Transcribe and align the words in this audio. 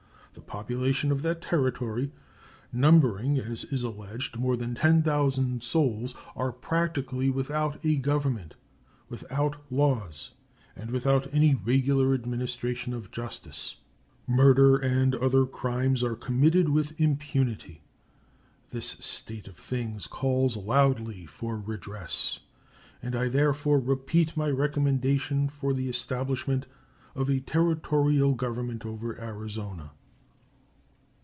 The 0.33 0.39
population 0.57 1.11
of 1.11 1.23
that 1.23 1.41
Territory, 1.41 2.13
numbering, 2.71 3.37
as 3.37 3.65
is 3.65 3.83
alleged, 3.83 4.37
more 4.37 4.55
than 4.55 4.75
10,000 4.75 5.61
souls, 5.61 6.15
are 6.37 6.53
practically 6.53 7.29
without 7.29 7.83
a 7.85 7.97
government, 7.97 8.55
without 9.09 9.57
laws, 9.69 10.31
and 10.73 10.89
without 10.89 11.27
any 11.33 11.53
regular 11.53 12.13
administration 12.13 12.93
of 12.93 13.11
justice. 13.11 13.75
Murder 14.25 14.77
and 14.77 15.15
other 15.15 15.45
crimes 15.45 16.01
are 16.01 16.15
committed 16.15 16.69
with 16.69 16.99
impunity. 16.99 17.81
This 18.69 18.87
state 18.87 19.49
of 19.49 19.57
things 19.57 20.07
calls 20.07 20.55
loudly 20.55 21.25
for 21.25 21.57
redress, 21.57 22.39
and 23.01 23.17
I 23.17 23.27
therefore 23.27 23.79
repeat 23.81 24.37
my 24.37 24.49
recommendation 24.49 25.49
for 25.49 25.73
the 25.73 25.89
establishment 25.89 26.67
of 27.15 27.29
a 27.29 27.41
Territorial 27.41 28.33
government 28.33 28.85
over 28.85 29.19
Arizona. 29.19 29.91